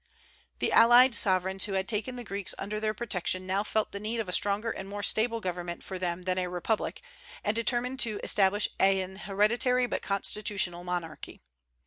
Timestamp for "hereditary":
9.17-9.85